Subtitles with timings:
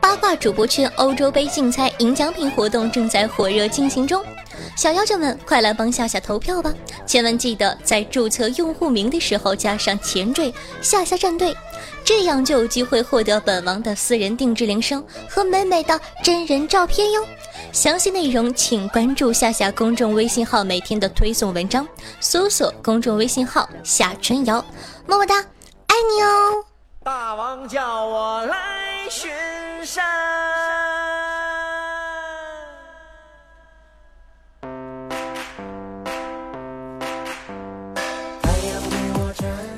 [0.00, 4.22] 八卦主播圈欧洲杯竞猜赢奖品活动正在火热进行中，
[4.76, 6.72] 小妖精们快来帮夏夏投票吧！
[7.06, 11.56] 千万记得在注册用户名的时候加上前缀“夏夏战队”，
[12.04, 17.24] 这样就有机会获得本王的私人定制铃声和美美的真人照片哟。
[17.72, 21.86] 详细内容请关注夏夏公众微信号每天的推送文章，
[22.20, 24.64] 搜索公众微信号“夏春瑶”，
[25.06, 26.73] 么么哒，爱你哦！
[27.04, 28.56] 大王叫我来
[29.10, 29.30] 巡
[29.84, 30.02] 山。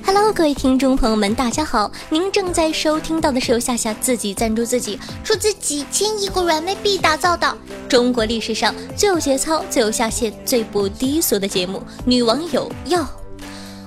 [0.04, 1.90] Hello，各位听众朋友们，大家好！
[2.10, 13.00] 您正在收听到的是由夏夏自己赞助自己，出自几千亿个软妹币打造的中国历史上最有节操、最有下限、最不低俗的节目《女网友要》。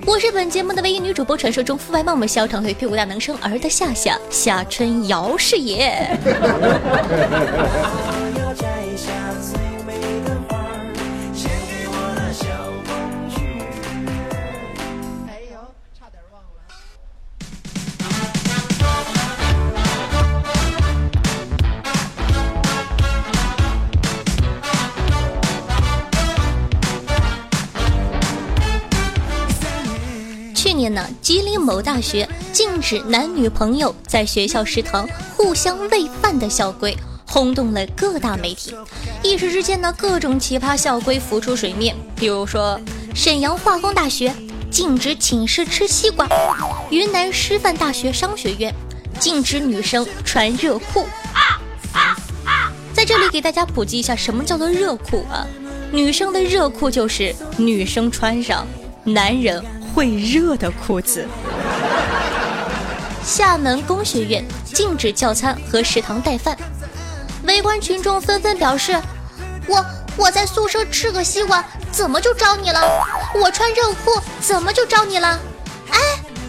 [0.05, 6.09] 我是本节目的唯一女主播，传说中肤白貌美、小长腿、屁股大、能生儿的夏夏夏春瑶是也。
[31.29, 38.73] 吉林某大学禁止男女朋友在学校食堂互相喂饭的校规，轰动了各大媒体。
[39.21, 41.95] 一时之间呢，各种奇葩校规浮出水面。
[42.15, 42.81] 比如说，
[43.13, 44.33] 沈阳化工大学
[44.71, 46.25] 禁止寝室吃西瓜；
[46.89, 48.73] 云南师范大学商学院
[49.19, 51.05] 禁止女生穿热裤。
[52.91, 55.45] 在这里给大家普及一下，什么叫做热裤啊？
[55.91, 58.65] 女生的热裤就是女生穿上，
[59.03, 59.63] 男人。
[59.99, 61.27] 会热的裤子。
[63.21, 66.57] 厦门工学院禁止教餐和食堂带饭，
[67.43, 68.97] 围观群众纷纷表示
[69.67, 72.81] ：“我我在宿舍吃个西瓜，怎么就招你了？
[73.35, 75.37] 我穿热裤，怎么就招你了？
[75.91, 75.99] 哎，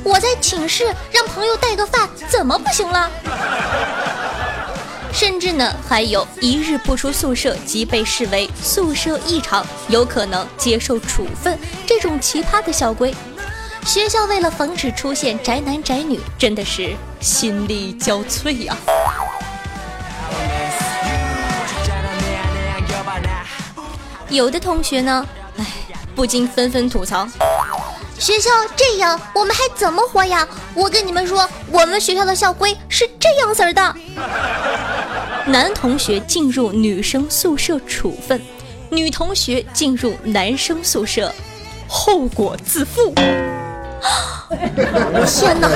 [0.04, 3.10] 我在寝室让朋友带个饭，怎么不行了？”
[5.12, 13.12] 甚至呢，还有一日不出宿舍即被视为宿舍异常，有可能接受处分这种奇葩的校规。
[13.84, 18.76] 学校为了防止出现宅男宅女，真的是心力交瘁呀。
[24.28, 25.26] 有的同学呢，
[25.58, 25.66] 唉，
[26.14, 27.26] 不禁纷纷吐槽：
[28.16, 30.46] 学校这样，我们还怎么活呀？
[30.72, 33.96] 我跟你们说，我们学校的校规是这样子的：
[35.50, 38.40] 男同学进入女生宿舍处分，
[38.88, 41.34] 女同学进入男生宿舍，
[41.88, 43.12] 后果自负。
[45.26, 45.68] 天哪！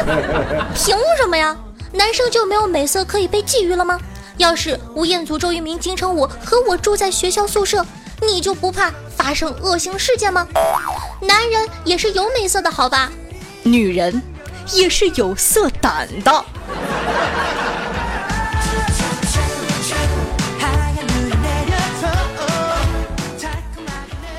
[0.74, 1.56] 凭什么呀？
[1.92, 3.98] 男生就没有美色可以被觊觎了吗？
[4.36, 7.86] 要是吴彦祖、周渝民、金城武和我住在学校宿舍，
[8.20, 10.46] 你就不怕发生恶性事件吗？
[11.20, 13.12] 男人也是有美色的，好吧？
[13.62, 14.20] 女人
[14.72, 16.44] 也是有色胆的。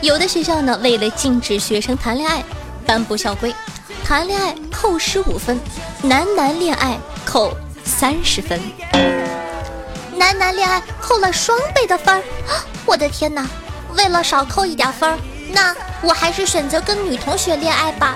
[0.02, 2.44] 有的学校呢，为了禁止学生谈恋爱，
[2.85, 3.56] 颁布校规。
[4.07, 5.59] 谈恋爱扣十五分，
[6.03, 6.95] 男男恋爱
[7.25, 8.61] 扣三十分，
[10.16, 12.21] 男男恋爱扣了双倍的分儿。
[12.85, 13.47] 我的天哪！
[13.97, 15.17] 为了少扣一点分儿，
[15.51, 18.16] 那我还是选择跟女同学恋爱吧。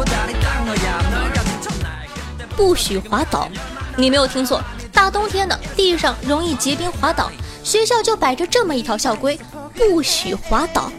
[2.54, 3.48] 不许滑倒！
[3.96, 4.60] 你没有听错，
[4.92, 7.30] 大冬天的地上容易结冰滑倒，
[7.64, 9.40] 学校就摆着这么一条校规：
[9.74, 10.92] 不许滑倒。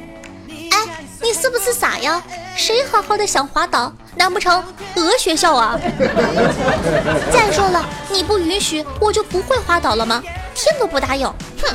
[1.31, 2.21] 你是不是傻呀？
[2.57, 3.89] 谁好好的想滑倒？
[4.17, 4.61] 难不成
[4.95, 5.79] 鹅学校啊？
[7.31, 10.21] 再说了，你不允许，我就不会滑倒了吗？
[10.53, 11.25] 天都不答应！
[11.25, 11.73] 哼！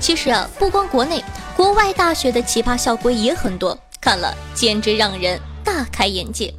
[0.00, 1.22] 其实啊，不光国内，
[1.56, 6.52] 国外大学的奇葩校规也很多，看了简直让人大开眼界。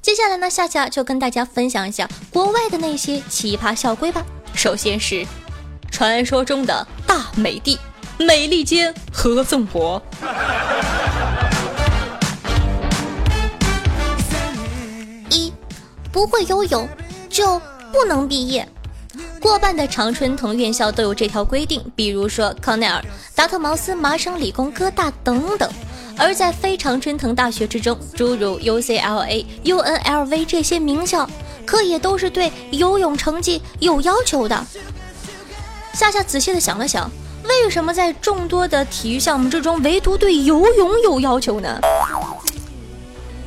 [0.00, 4.24] 接下来呢，夏夏就跟大家分享一下国外的那些奇葩校规吧。
[4.54, 5.26] 首先是。
[5.90, 7.78] 传说中的大美帝，
[8.18, 10.00] 美利坚合众国。
[15.30, 15.50] 一，
[16.12, 16.86] 不会游泳
[17.30, 17.58] 就
[17.90, 18.68] 不能毕业。
[19.40, 23.02] 过半的常春藤院校都有这条规定，比如说康奈尔、
[23.34, 25.66] 达特茅斯、麻省理工、哥大等等。
[26.18, 31.26] 而在非常春藤大学之中，诸如 UCLA、UNLV 这些名校，
[31.64, 34.66] 可也都是对游泳成绩有要求的。
[35.94, 37.10] 夏夏仔细的想了想，
[37.44, 41.80] 为什么在众多的体育项目之中，唯独对游泳有要求呢？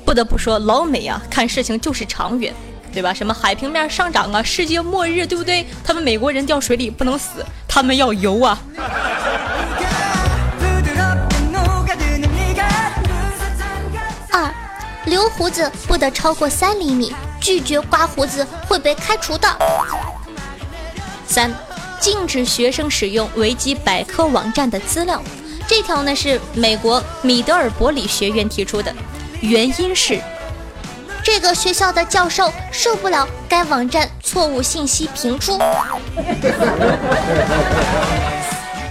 [0.05, 2.53] 不得不说，老美啊，看事情就是长远，
[2.91, 3.13] 对吧？
[3.13, 5.65] 什么海平面上涨啊，世界末日，对不对？
[5.83, 8.59] 他们美国人掉水里不能死，他们要游啊。
[14.33, 14.53] 二，
[15.05, 19.47] 留胡子不得超过三厘米，拒绝刮胡子会被开除的。
[21.25, 21.53] 三，
[22.01, 25.21] 禁止学生使用维基百科网站的资料。
[25.67, 28.91] 这条呢是美国米德尔伯里学院提出的，
[29.39, 30.19] 原因是
[31.23, 35.59] 这个学校的教授受不了该网站错误信息频出。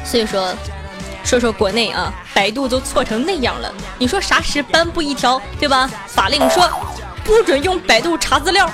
[0.06, 0.54] 所以说，
[1.24, 5.90] 说说国内啊，百度都错成那样了，你说啥时颁布一条对吧？
[6.06, 6.70] 法令说
[7.24, 8.70] 不准用百度查资料。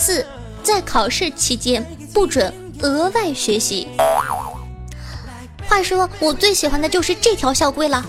[0.00, 0.24] 四，
[0.62, 2.50] 在考试期间不准。
[2.80, 3.86] 额外学习。
[5.68, 8.02] 话说，我最喜欢的就是这条校规了。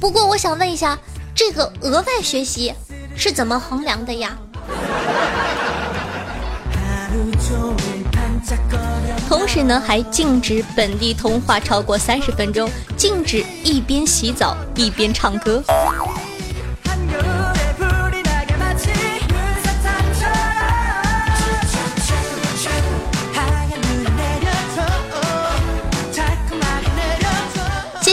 [0.00, 0.98] 不过，我想问一下，
[1.36, 2.74] 这个额外学习
[3.16, 4.36] 是怎么衡量的呀？
[9.28, 15.62] 同时呢，还禁止本地通话超过三十分钟，禁止一边洗澡一边唱歌。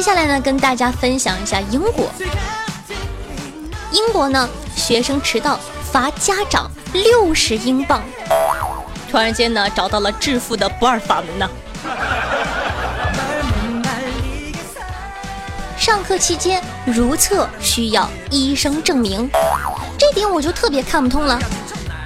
[0.06, 2.12] 下来呢，跟大家分享一下英国。
[3.92, 5.60] 英国呢，学生迟到
[5.92, 8.04] 罚家长六十英镑。
[9.10, 11.50] 突然间呢，找到了致富的不二法门呢。
[15.76, 19.28] 上课期间如厕需要医生证明，
[19.98, 21.40] 这点我就特别看不通了。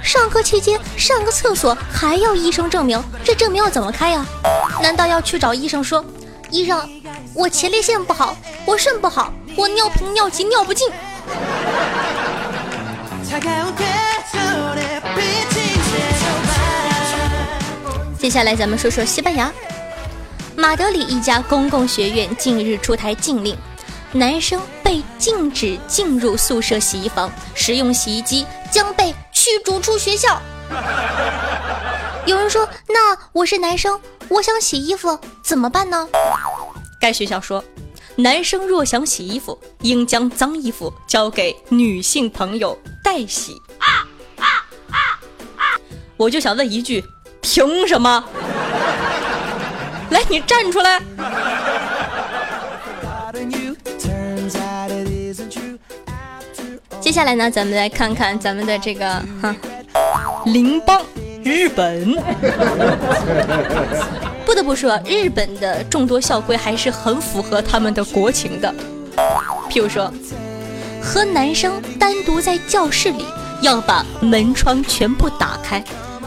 [0.02, 4.24] 上课期间上个厕所还要医生证明，这证明要怎么开呀？
[4.82, 6.02] 难道要去找医生说，
[6.50, 6.80] 医生？
[7.32, 10.88] 我前列腺不好，我肾不好，我尿频尿急尿不尽。
[18.18, 19.50] 接下来咱们说说西班牙，
[20.56, 23.56] 马德里一家公共学院近日出台禁令，
[24.12, 30.42] 男生被禁止进入宿舍洗衣房，使用洗衣机将被驱逐出学校。
[32.26, 33.98] 有人说，那我是男生，
[34.28, 36.08] 我想洗衣服怎么办呢？
[37.00, 37.64] 该学校说，
[38.16, 43.56] 男生若想洗衣服，应将脏衣服交给女性朋友代洗。
[46.18, 47.02] 我就想问一句，
[47.40, 48.22] 凭什么？
[50.10, 51.00] 来，你站出来。
[57.00, 59.06] 接下来呢，咱们来看看咱们的这个
[59.40, 59.56] 哈
[60.44, 61.02] 邻邦
[61.42, 62.14] 日本。
[64.50, 68.74] 不得不说，日本的众多校规还是很符合他们的国情的。
[69.70, 70.12] 譬如说，
[71.00, 73.24] 和男生单独在教室里，
[73.60, 75.80] 要把门窗全部打开，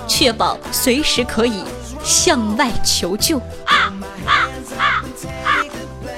[0.07, 1.65] 确保随时可以
[2.01, 3.41] 向外求救。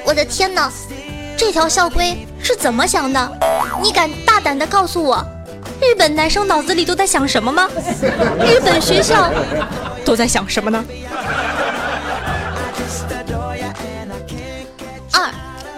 [0.05, 0.71] 我的天哪，
[1.35, 3.31] 这条校规是怎么想的？
[3.81, 5.25] 你敢大胆的告诉我，
[5.81, 7.67] 日本男生脑子里都在想什么吗？
[8.45, 9.31] 日本学校
[10.05, 10.85] 都在想什么呢？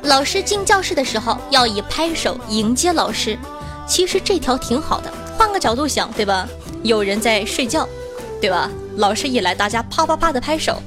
[0.07, 3.37] 老师进教室的时候要以拍手迎接老师，
[3.85, 5.11] 其实这条挺好的。
[5.37, 6.47] 换个角度想，对吧？
[6.81, 7.85] 有人在睡觉，
[8.39, 8.71] 对吧？
[8.95, 10.81] 老师一来，大家啪啪啪的拍手，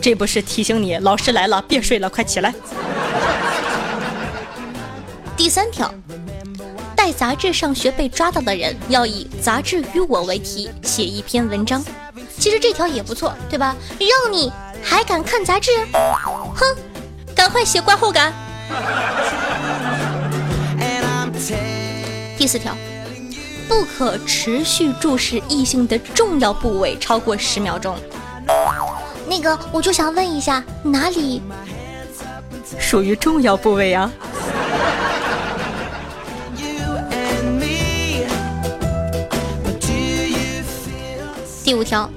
[0.00, 2.52] 这不是提醒你老师来了，别睡了，快起来。
[5.36, 5.88] 第三条，
[6.96, 11.84] 带杂志上学被抓到的人要以“杂志与我”为题写一篇文章。
[12.36, 13.76] 其实这条也不错，对吧？
[14.00, 15.70] 让你还敢看杂志？
[15.92, 16.76] 哼！
[17.50, 18.32] 赶快写观后感。
[22.38, 22.72] 第四条，
[23.66, 27.98] 不可持续注视异性的重要部位超过十秒钟。
[29.26, 31.42] 那个，我就想问一下，哪里
[32.78, 34.08] 属于重要部位啊？
[41.64, 42.08] 第五条。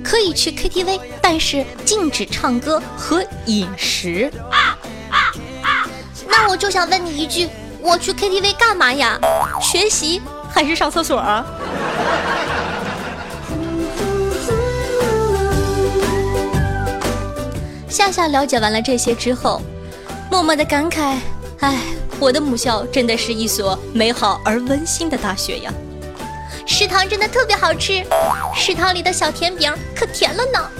[0.00, 4.32] 可以去 KTV，但是禁止唱歌和饮食。
[4.50, 4.57] 那
[6.48, 7.46] 我就想问你一句，
[7.78, 9.18] 我去 KTV 干嘛呀？
[9.60, 11.44] 学习还是上厕所啊？
[17.90, 19.60] 夏夏了解完了这些之后，
[20.30, 21.16] 默默的感慨：
[21.60, 21.76] 哎，
[22.18, 25.70] 我的母校真的是一所美好而温馨的大学呀。
[26.64, 28.02] 食堂真的特别好吃，
[28.56, 30.70] 食堂里的小甜饼可甜了呢。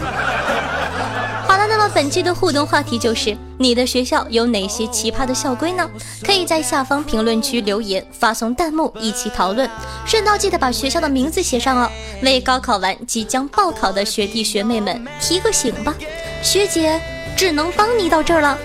[1.68, 5.88] 那么本期的互动话题就是：你的学校有哪些奇葩的校规呢？
[6.24, 9.68] 可以在下方评论区留言，发送弹幕一起讨论。
[10.06, 11.90] 顺道记得把学校的名字写上哦，
[12.22, 15.94] 为高考完即将报考的学弟学妹们提个醒吧。
[16.42, 17.00] 学姐
[17.36, 18.58] 只能帮你到这儿了。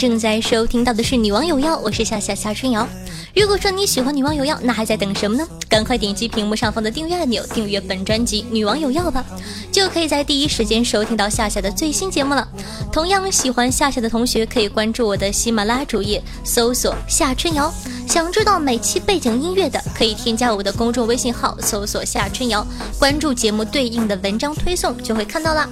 [0.00, 2.88] 正在收听到的是《女王有药》，我是夏夏夏春瑶。
[3.36, 5.46] 如果说你喜欢《女王有药》，那还在等什么呢？
[5.68, 9.22] 赶快点击屏幕上方的订阅按钮，订阅本专辑《女王有药》吧，
[9.70, 12.48] 就可以在第一时间收听到夏夏的最新节目了。
[12.90, 17.70] 同样喜欢夏夏的同学，可以关注我的喜马拉雅主页，搜索夏春瑶。
[18.08, 22.66] 想知道每期背景音乐的，可以添加我的公众微信号，搜索夏春瑶，
[22.98, 25.68] 关注节目对应的文章推送，就会看到啦。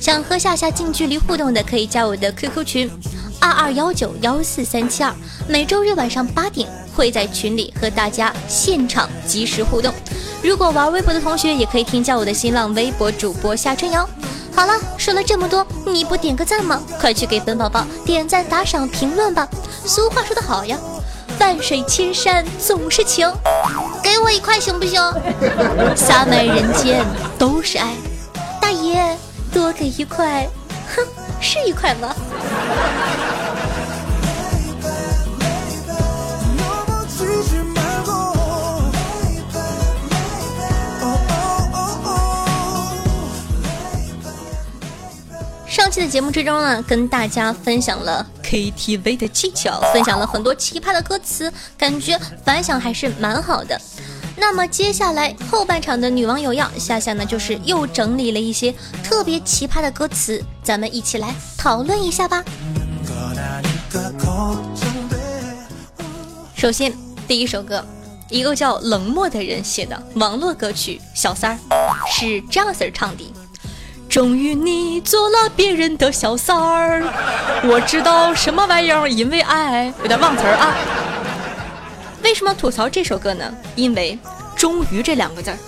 [0.00, 2.90] 想和夏夏近距离互动的，可以加我的 QQ 群
[3.40, 5.12] 二二幺九幺四三七二，
[5.48, 9.92] 每周日晚上八点会在群里和大家现场及时互动。
[10.42, 14.08] 如果玩微博的同学，也可以添加我的新浪微博主播夏春瑶。
[14.54, 16.82] 好了，说了这么多，你不点个赞吗？
[17.00, 19.48] 快去给本宝宝点赞、打赏、评论吧！
[19.84, 20.76] 俗话说得好呀，
[21.38, 23.30] 万水千山总是情，
[24.02, 25.00] 给我一块行不行？
[25.94, 27.04] 洒满人间
[27.38, 27.94] 都是爱，
[28.60, 29.16] 大爷。
[29.50, 30.46] 多给一块，
[30.94, 31.02] 哼，
[31.40, 32.14] 是一块吗？
[45.88, 53.80] 上期的节目之中呢，跟大家分享了 KTV 的技巧，分享了很多奇葩的歌词，感觉反响还是蛮好的。
[54.36, 62.44] 那么接下来后半场的女网友要夏夏呢，就是又整理了一些特别奇葩的歌词，咱们一起来讨论一下吧。
[66.54, 66.92] 首先，
[67.26, 67.82] 第一首歌，
[68.28, 71.58] 一个叫冷漠的人写的网络歌曲《小三儿》，
[72.12, 73.24] 是张 Sir 唱的。
[74.08, 77.02] 终于你做了别人的小三儿，
[77.64, 80.74] 我知道什么玩意儿，因为爱，有点忘词儿啊。
[82.22, 83.44] 为什么吐槽这首歌呢？
[83.76, 84.18] 因为
[84.56, 85.58] “终于”这两个字儿，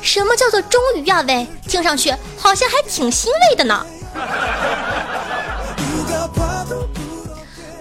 [0.00, 1.24] 什么叫做“终于”呀？
[1.26, 3.84] 喂，听上去好像还挺欣慰的呢。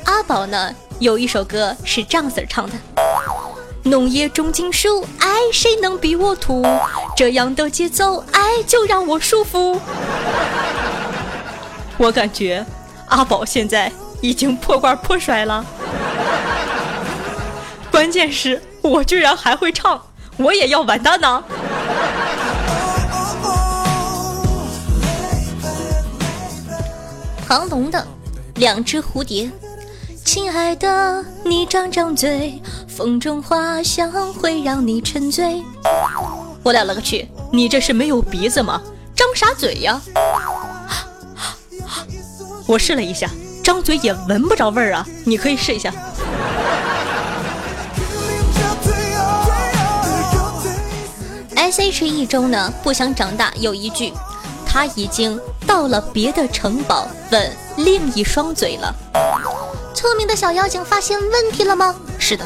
[0.06, 2.76] 阿宝呢，有一首歌是张 Sir 唱的
[3.90, 6.66] ：“农业重金属，爱谁能比我土？
[7.16, 9.80] 这样的节奏，爱就让我舒服。
[11.98, 12.66] ”我感觉
[13.08, 13.92] 阿宝现在
[14.22, 15.66] 已经破罐破摔了。
[17.90, 20.02] 关键是我居然还会唱，
[20.38, 21.44] 我也要完蛋呢！
[27.48, 28.06] 庞龙的
[28.56, 29.50] 两只蝴蝶，
[30.26, 32.62] 亲爱的，你张张嘴，
[32.98, 35.62] 风中花香会让你沉醉。
[36.64, 38.82] 我了了个去，你这是没有鼻子吗？
[39.16, 40.02] 张啥嘴呀？
[42.66, 43.30] 我试了一下，
[43.64, 45.08] 张嘴也闻不着味儿啊！
[45.26, 45.94] 你可以试一下。
[51.56, 54.12] S H E 中呢，不想长大有一句，
[54.66, 58.92] 他已经到了别的城堡吻另一双嘴了。
[59.94, 61.94] 聪明的小妖精发现问题了吗？
[62.18, 62.44] 是的，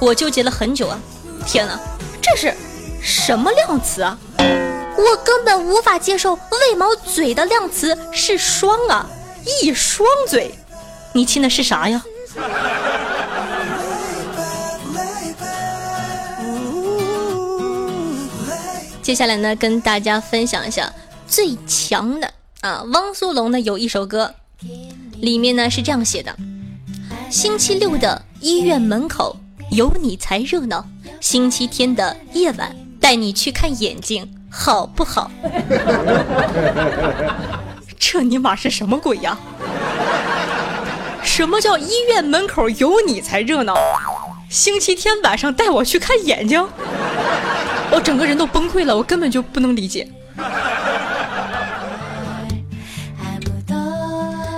[0.00, 0.98] 我纠结了很久啊！
[1.46, 1.78] 天哪，
[2.20, 2.54] 这是
[3.00, 4.18] 什么量词啊？
[4.38, 9.06] 我根本无法接受魏毛嘴的量词是双啊，
[9.62, 10.54] 一双嘴，
[11.12, 12.02] 你亲的是啥呀？
[19.02, 20.92] 接下来呢，跟大家分享一下
[21.26, 22.82] 最强的啊！
[22.92, 24.34] 汪苏泷呢有一首歌，
[25.18, 26.34] 里面呢是这样写的：
[27.30, 29.36] 星期六的医院门口
[29.74, 30.86] 有你才热闹，
[31.20, 35.28] 星期天的夜晚带你去看眼睛，好不好？
[37.98, 39.36] 这尼玛是什么鬼呀？
[41.24, 43.74] 什么叫医院门口有你才热闹？
[44.48, 46.64] 星期天晚上带我去看眼睛？
[47.90, 50.08] 我整个人都崩溃了，我根本就不能理解。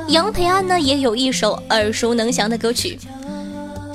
[0.08, 2.98] 杨培安呢也有一首耳熟能详的歌曲，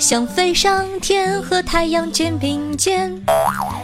[0.01, 3.15] 想飞上天和太阳肩并肩。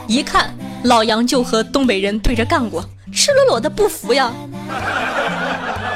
[0.07, 0.51] 一看
[0.83, 2.83] 老杨就和东北人对着干过，
[3.13, 4.33] 赤裸裸的不服呀！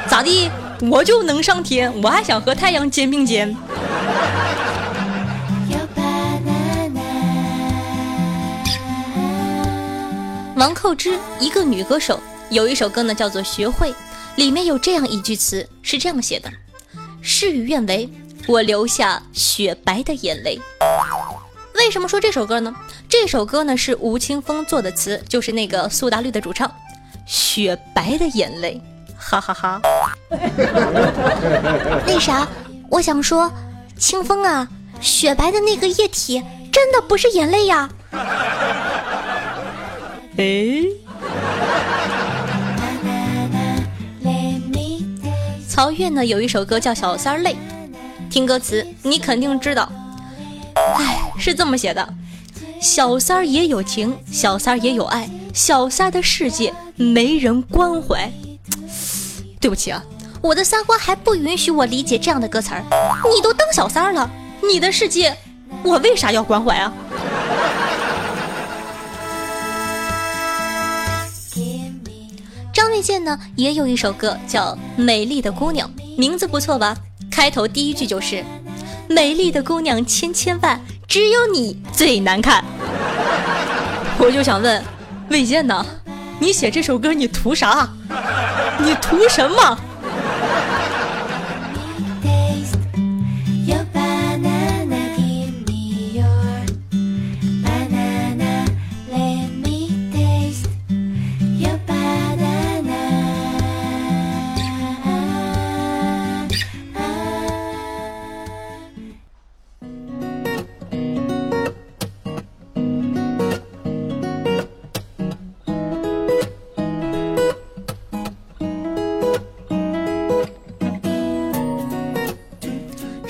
[0.08, 0.48] 咋地？
[0.90, 3.52] 我就能上天，我还想和太阳肩并肩。
[10.54, 13.90] 王寇之，一个女歌手，有一首歌呢，叫做《学会》，
[14.36, 16.48] 里面有这样一句词，是这样写的
[17.20, 18.08] ：“事与愿违，
[18.46, 20.60] 我流下雪白的眼泪。”
[21.74, 22.72] 为什么说这首歌呢？
[23.08, 26.68] 这首歌呢是吴青峰做的词，就是那个苏打绿的主唱，
[27.26, 28.80] 《雪白的眼泪》，
[29.18, 29.80] 哈哈哈。
[32.06, 32.46] 那啥，
[32.88, 33.52] 我想说，
[33.98, 34.68] 清风啊，
[35.00, 37.90] 雪白的那个液体真的不是眼泪呀。
[40.36, 40.84] 哎，
[45.68, 47.54] 曹越呢有一首歌叫《小三儿泪》，
[48.32, 49.92] 听歌词你肯定知道。
[50.74, 52.14] 哎，是这么写的：
[52.80, 58.32] 小三儿也有情，小三儿也有爱，小三的世界没人关怀。
[59.60, 60.02] 对不起啊，
[60.40, 62.82] 我的三观还不允许我理解这样的歌词儿。
[63.34, 64.30] 你都当小三儿了，
[64.66, 65.36] 你的世界
[65.82, 66.90] 我为啥要关怀啊？
[72.72, 75.86] 张卫健呢也有一首歌叫《美丽的姑娘》，
[76.18, 76.96] 名字不错吧？
[77.32, 78.44] 开头第一句就是
[79.08, 82.62] “美丽的姑娘千千万，只有你最难看”。
[84.20, 84.84] 我就想问
[85.30, 85.84] 魏健呢，
[86.38, 87.88] 你写这首歌你图啥？
[88.78, 89.78] 你图什么？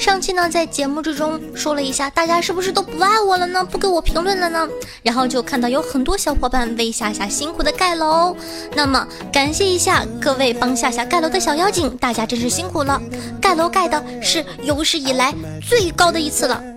[0.02, 3.64] 上期呢，在节目之中说了一下，大家是不是都不爱我了呢？
[3.64, 4.68] 不给我评论了呢？
[5.00, 8.34] 然后就看到有很多小伙伴为夏夏辛苦的盖楼，
[8.74, 13.00] 那么感谢一下各位帮夏夏盖楼的小妖精，大家真是辛苦了，
[13.40, 16.71] 盖楼盖的是有史以来最高的一次了。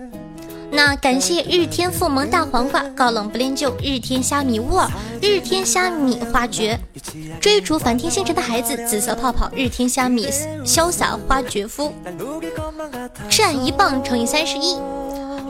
[0.76, 4.90] 那感谢日天附萌大黄瓜高冷不恋旧日天虾米沃尔
[5.22, 6.78] 日天虾米花绝
[7.40, 10.28] 追逐繁天星辰的孩子紫色泡泡日天虾米
[10.66, 11.94] 潇洒花绝夫
[13.30, 14.76] 战一棒乘以三十一，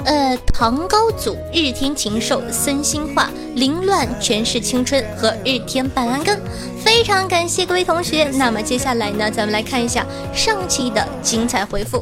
[0.05, 6.39] 呃唐高祖日天禽兽森心化凌乱全是青春和日天半安根，
[6.85, 8.31] 非常感谢各位同学。
[8.35, 12.01] 那么接下来呢，咱们来看一下上期的精彩回复。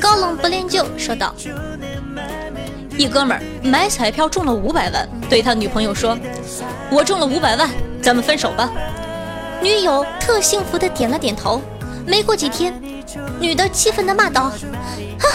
[0.00, 1.34] 高冷不恋旧说道。
[2.98, 6.16] 一哥们儿买彩票中了五百万，对他女朋友说
[6.90, 7.68] ：“我中了五百万，
[8.02, 8.70] 咱们分手吧。”
[9.60, 11.60] 女友特幸福的点了点头。
[12.06, 12.72] 没过几天，
[13.38, 14.50] 女的气愤的骂道
[15.20, 15.28] ：“哈，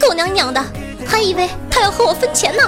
[0.00, 0.60] 狗娘养的，
[1.06, 2.62] 还以为他要和我分钱呢。”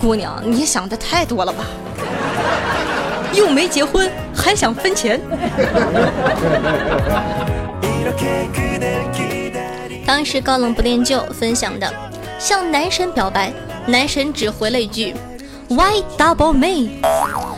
[0.00, 1.64] 姑娘，你想的太多了吧？
[3.34, 5.20] 又没结婚，还想分钱？
[10.06, 11.92] 当时高冷不恋旧分享的，
[12.38, 13.52] 向男神表白，
[13.86, 15.14] 男神只回了一句
[15.68, 16.90] “Why double me”，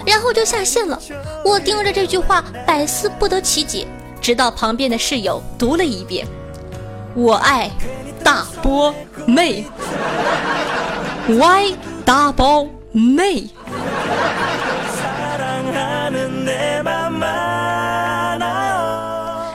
[0.07, 1.01] 然后就下线了。
[1.45, 3.87] 我盯着这句话百思不得其解，
[4.21, 6.27] 直到旁边的室友读了一遍
[7.15, 7.71] ：“我爱
[8.23, 8.95] 大波
[9.27, 9.65] 妹
[11.27, 11.75] ，Why
[12.07, 13.49] double me？”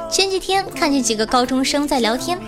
[0.10, 2.40] 前几天看见几个高中生在聊天。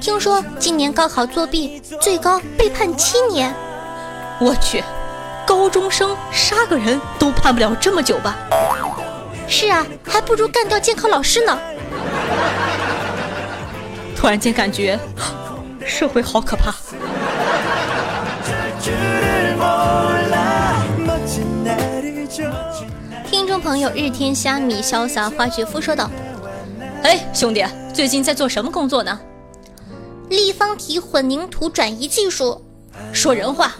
[0.00, 3.54] 听说今年高考作弊，最高被判七年。
[4.40, 4.82] 我去，
[5.46, 8.36] 高中生杀个人都判不了这么久吧？
[9.48, 11.58] 是啊，还不如干掉监考老师呢。
[14.16, 14.98] 突然间感觉
[15.84, 16.74] 社会好可怕。
[23.28, 26.10] 听众朋友，日天虾米潇洒花绝夫说道
[27.02, 29.18] ：“哎，兄弟，最近在做什么工作呢？”
[30.28, 32.60] 立方体混凝土转移技术，
[33.12, 33.72] 说人话。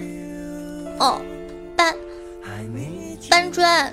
[0.98, 1.20] 哦，
[1.76, 1.94] 搬
[3.28, 3.92] 搬砖。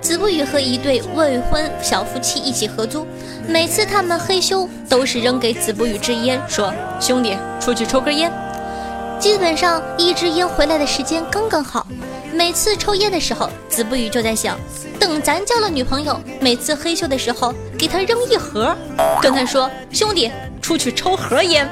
[0.00, 3.06] 子不语和一对未婚小夫妻一起合租，
[3.48, 8.32] 每次他们嘿咻都是扔给子不语支烟，说：“兄弟，出去抽根烟。”
[9.18, 11.86] 基本上一支烟回来的时间刚刚好。
[12.34, 14.58] 每次抽烟的时候，子不语就在想，
[14.98, 18.76] 等咱交了女朋友，每次嘿咻的时候，给他扔一盒，
[19.22, 20.28] 跟他说：“兄弟，
[20.60, 21.68] 出去抽盒烟。”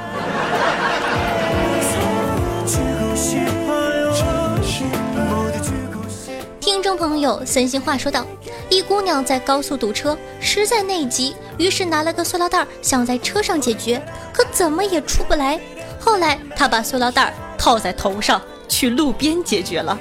[6.61, 8.25] 听众朋友，森心话说道：
[8.69, 14.01] 一姑娘在高速堵车，实在内急，于是拿了个塑料袋，想在车上解决，
[14.33, 15.61] 可怎么也出不来。
[15.99, 19.99] 后来她把塑料袋套在头上，去路边解决了。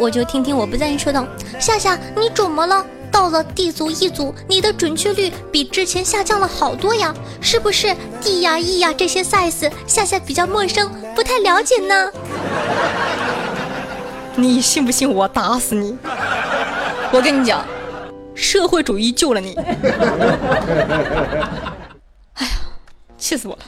[0.00, 1.26] 我就听听我不在意说道
[1.58, 12.12] ：“夏夏，你怎么了？”到了 D 组 E 组，你的准确率比之前下降了好多呀，是不是 D 呀 E 呀这些 size 夏夏比较陌生，不太了解呢？
[14.36, 15.96] 你信不信我打死你？
[17.10, 17.64] 我跟你讲，
[18.34, 19.54] 社会主义救了你。
[22.34, 22.50] 哎呀，
[23.16, 23.64] 气死我了！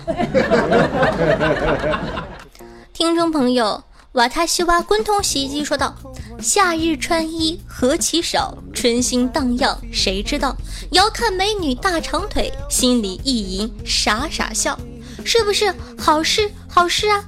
[2.92, 3.82] 听众朋友。
[4.14, 5.94] 瓦塔西瓦滚筒洗衣机说道
[6.42, 10.56] ：“夏日穿衣何其少，春心荡漾谁知道？
[10.90, 14.76] 遥看美女大长腿，心里意淫傻傻笑，
[15.24, 17.24] 是不是好事好事啊？”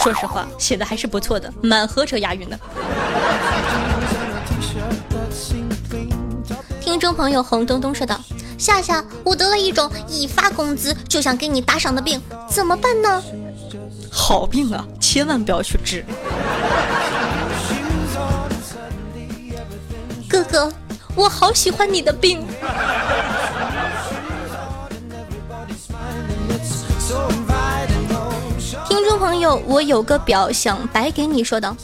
[0.00, 2.56] 说实话，写的还是不错的，满河车押韵的。
[6.80, 8.20] 听众朋友红东东说道
[8.56, 13.20] ：“夏夏，我得了一种一发工资就想给你打赏的病，怎么办呢？”
[14.14, 16.02] 好病啊，千万不要去治。
[20.26, 20.72] 哥哥，
[21.14, 22.42] 我好喜欢你的病。
[28.88, 31.76] 听众朋友，我有个表想白给你说道：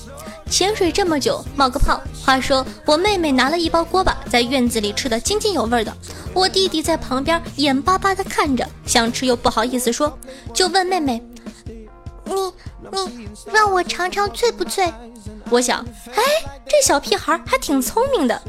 [0.48, 2.00] 潜水这么久，冒个泡。
[2.24, 5.94] 话说我妹妹拿了一包锅巴，在院子里吃的津津有味的。
[6.32, 10.18] 我弟弟在旁边眼巴巴的看着，想吃又不好意思说，
[10.54, 11.22] 就问妹妹。
[12.28, 12.52] 你
[12.92, 14.92] 你让我尝尝脆不脆？
[15.50, 16.22] 我想，哎，
[16.66, 18.40] 这小屁孩还挺聪明的。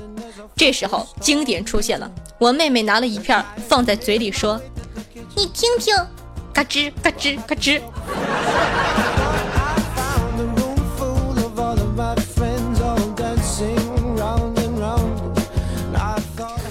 [0.55, 4.59] 这时候经典出现了，我妹妹拿了一片放在嘴里说
[5.35, 5.95] ：“你听听，
[6.53, 7.81] 嘎吱嘎吱嘎吱。”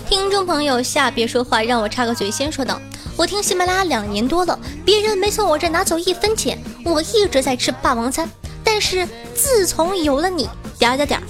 [0.09, 2.81] 听众朋友下别说话，让我插个嘴先说道。
[3.18, 8.31] 我听喜马拉雅两年多了，别人没从我这拿走一分钱，我一直在吃霸王餐。
[8.62, 11.20] 但是自从有了你，点点点，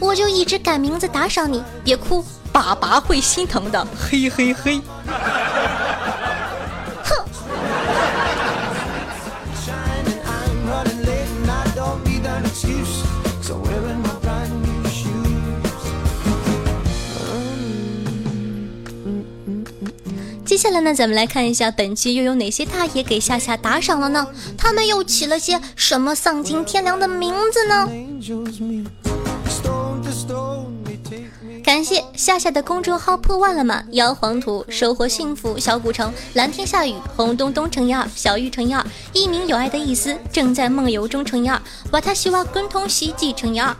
[0.00, 1.62] 我就一直改名字打赏你。
[1.84, 3.86] 别哭，爸爸会心疼的。
[3.96, 4.80] 嘿嘿嘿。
[20.58, 24.26] 下来呢，咱们来看一下本期又有哪些大爷给夏夏打赏了呢？
[24.56, 27.88] 他们又起了些什么丧尽天良的名字呢？
[31.62, 33.84] 感谢夏夏的公众号破万了吗？
[33.92, 41.60] 摇黄土收获幸福，小古城蓝天下雨，红咚咚乘以二，小玉乘以二，一名有爱的意思正在梦游中乘以二，
[41.92, 43.76] 瓦塔西瓦滚筒洗衣机乘以二。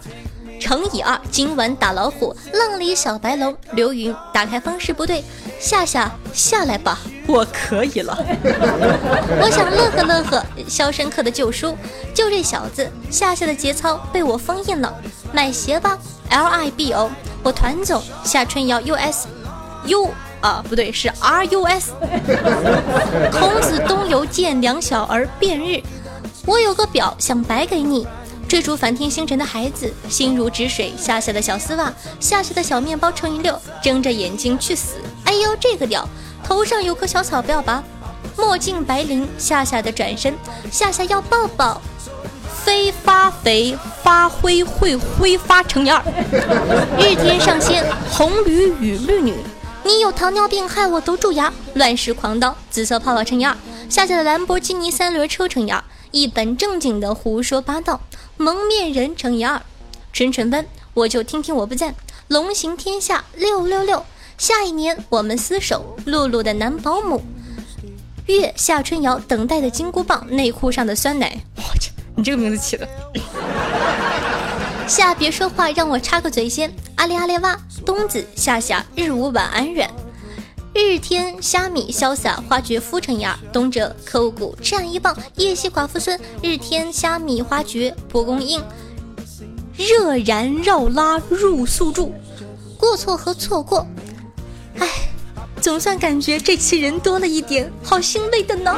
[0.59, 5.25] 乘以二，今晚打老虎，浪里小白龙，刘云，打开方式不对，
[5.59, 8.17] 夏夏下来吧，我可以了。
[9.41, 11.77] 我想乐呵乐呵，肖申克的救赎，
[12.13, 14.95] 就这小子，夏夏的节操被我封印了。
[15.33, 15.99] 买鞋吧
[16.31, 17.11] ，L I B O，
[17.43, 19.29] 我团总夏春瑶 U S
[19.85, 21.93] U 啊，不对，是 R U S。
[23.33, 25.83] 孔子东游见两小儿辩日，
[26.47, 28.07] 我有个表想白给你。
[28.49, 30.95] 追逐梵天星辰的孩子，心如止水。
[30.97, 34.95] 夏夏的小丝袜，夏夏的小面包乘以六，睁着眼睛去死。
[35.25, 36.09] 哎呦，这个屌！
[36.43, 37.85] 头上有棵小草，不要拔。
[38.39, 40.35] 墨镜白绫，夏夏的转身，
[40.73, 41.83] 夏夏要抱抱。
[42.65, 46.03] 飞发肥发灰会挥发乘以二。
[46.99, 49.35] 日天上仙，红驴与绿女。
[49.85, 51.53] 你有糖尿病，害我都蛀牙。
[51.75, 53.55] 乱世狂刀，紫色泡泡乘以二。
[53.91, 55.85] 夏夏的兰博基尼三轮车乘以二。
[56.11, 58.01] 一本正经的胡说八道。
[58.41, 59.61] 蒙面人乘以二，
[60.13, 61.93] 纯纯温，我就听听我不赞。
[62.29, 64.07] 龙行天下六六六，
[64.39, 65.97] 下一年我们厮守。
[66.07, 67.21] 露露的男保姆，
[68.27, 71.37] 月夏春瑶等待的金箍棒，内裤上的酸奶。
[71.57, 72.89] 我去，你这个名字起的。
[74.87, 76.73] 夏别说话，让我插个嘴先。
[76.95, 79.91] 阿里阿里哇，冬子夏夏日午晚安软。
[80.81, 86.19] 日天虾米潇洒花蕨夫乘以二，东者可恶谷战一棒夜袭寡妇村。
[86.41, 88.63] 日天虾米花蕨蒲公英，
[89.77, 92.15] 热燃绕拉入宿住。
[92.77, 93.85] 过错和错过，
[94.79, 94.87] 哎，
[95.61, 98.73] 总算感觉这期人多了一点，好欣慰的呢。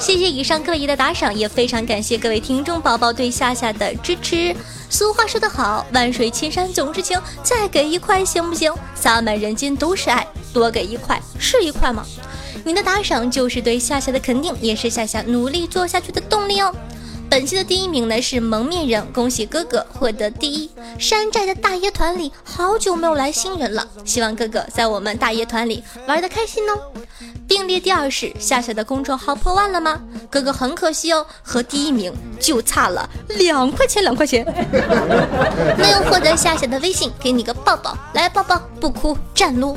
[0.00, 4.56] 谢谢以上各位的打赏，也非常感谢各位听众宝宝对夏夏的支持。
[4.88, 8.72] 俗话说得好，万水千山总是情，再给一块行不行？
[8.94, 12.04] 洒满人间都是爱，多给一块是一块吗？
[12.64, 16.74] 你的打赏就是对夏夏的肯定，也是夏夏努力做下去的动力哦。
[17.28, 20.70] 本期的第一名呢是蒙面人，恭喜哥哥获得第一。
[20.98, 26.80] 山寨的大爷团里好久没有来新人了，希望哥哥在我们大爷团里玩的开心哦。
[27.56, 29.98] 并列第二是夏夏的公众号破万了吗？
[30.28, 34.44] 哥哥很可惜哦，和第一名就差了两块钱，两块钱。
[35.78, 39.74] 没有获得夏夏的微信，给你个抱抱，来抱抱，不哭站撸。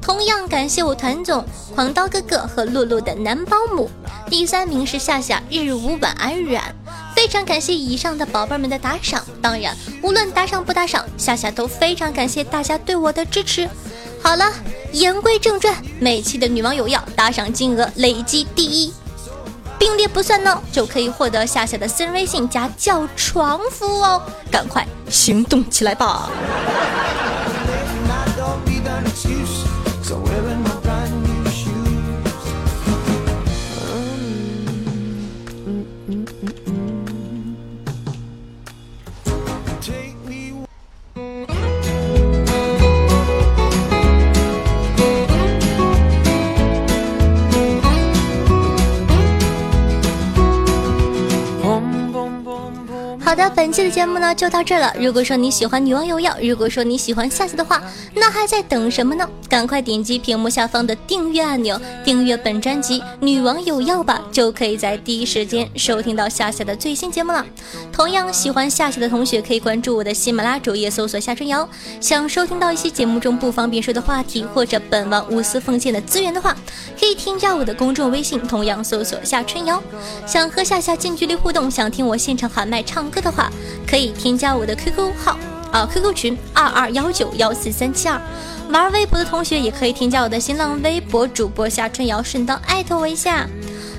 [0.00, 3.90] 同样感谢我团总狂刀哥哥和露露的男保姆。
[4.30, 6.74] 第三名是夏夏日午晚安软，
[7.14, 9.22] 非常感谢以上的宝贝们的打赏。
[9.42, 13.68] 当然，无论打赏不打赏，夏夏都非常感谢大家对我的支持。
[14.22, 14.50] 好了，
[14.92, 18.92] 言归正传，每期的女网友要打赏金额累计第一，
[19.78, 26.30] 并列不算呢，就可以获得夏夏的私人微信加叫床服务哦，赶快行动起来吧！
[53.28, 54.90] 好的，本期的节目呢就到这了。
[54.98, 57.82] 如果说你喜欢女王有药，如果说你喜欢夏夏的话，
[58.14, 59.28] 那还在等什么呢？
[59.50, 67.44] 赶快点击屏幕下方的订阅按钮，订阅本专辑《女王有药》吧，就可以在第一时间收听到夏夏的最新节目了。
[67.92, 71.68] 同样喜欢夏夏的同学可以关注我的喜马拉主页，搜索夏春瑶。
[72.00, 76.56] 想收听到一些节目中不方便说的话题，或者本王无私奉献的资源的话，
[76.98, 79.82] 可以添加我的公众微信，同样搜索夏春瑶。
[80.26, 83.17] 想和夏夏近距离互动，想听我现场喊麦唱歌。
[83.20, 83.50] 的话，
[83.86, 85.38] 可以添加我的 QQ 号
[85.72, 88.20] 啊，QQ 群二二幺九幺四三七二。
[88.70, 93.48] 玩微博的同学也可以添加我的新浪微博主播夏春瑶，顺道艾特我一下。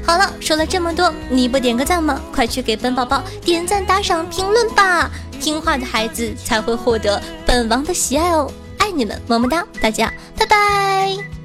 [0.06, 2.22] 好了，说了这么多，你不点个赞吗？
[2.34, 5.10] 快去给本宝宝点赞、打赏、评论吧！
[5.40, 11.39] 听话的孩子才会获得本王的喜爱哦，爱你们，么么哒，大家拜拜。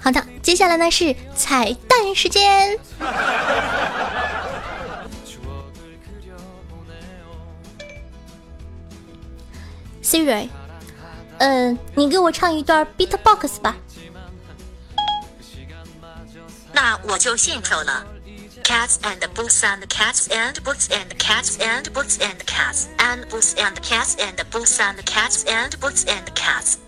[0.00, 2.76] 好的，接下来呢是彩蛋时间。
[10.02, 10.48] Siri，
[11.38, 13.76] 嗯，你给我唱一段 Beatbox 吧。
[16.72, 18.04] 那我就献丑了。
[18.70, 23.82] Cats and boots and cats and boots and cats and boots and cats and boots and
[23.82, 26.78] cats and boots and cats and boots and cats